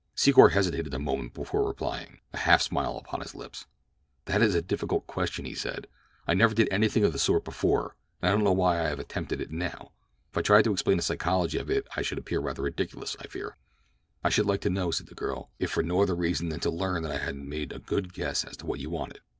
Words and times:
Secor 0.15 0.53
hesitated 0.53 0.95
a 0.95 0.97
moment 0.97 1.35
before 1.35 1.67
replying, 1.67 2.17
a 2.33 2.37
half 2.37 2.63
smile 2.63 2.97
upon 2.97 3.21
his 3.21 3.35
lips, 3.35 3.67
"That 4.25 4.41
is 4.41 4.55
a 4.55 4.61
difficult 4.63 5.05
question," 5.05 5.45
he 5.45 5.53
said. 5.53 5.85
"I 6.27 6.33
never 6.33 6.55
did 6.55 6.67
anything 6.71 7.03
of 7.03 7.13
the 7.13 7.19
sort 7.19 7.43
before, 7.45 7.95
and 8.19 8.27
I 8.27 8.31
don't 8.33 8.43
know 8.43 8.51
why 8.51 8.79
I 8.79 8.87
have 8.87 8.97
attempted 8.97 9.39
it 9.39 9.51
now. 9.51 9.91
If 10.31 10.39
I 10.39 10.41
tried 10.41 10.63
to 10.63 10.71
explain 10.73 10.97
the 10.97 11.03
psychology 11.03 11.59
of 11.59 11.69
it 11.69 11.87
I 11.95 12.01
should 12.01 12.17
appear 12.17 12.39
ridiculous, 12.39 13.15
I 13.19 13.27
fear." 13.27 13.57
"I 14.23 14.29
should 14.29 14.47
like 14.47 14.61
to 14.61 14.71
know," 14.71 14.89
said 14.89 15.05
the 15.05 15.13
girl, 15.13 15.51
"if 15.59 15.69
for 15.69 15.83
no 15.83 16.01
other 16.01 16.15
reason 16.15 16.49
than 16.49 16.61
to 16.61 16.71
learn 16.71 17.03
that 17.03 17.11
I 17.11 17.19
had 17.19 17.35
made 17.35 17.71
a 17.71 17.77
good 17.77 18.11
guess 18.11 18.43
as 18.43 18.57
to 18.57 18.65
what 18.65 18.79
you 18.79 18.89
wanted." 18.89 19.19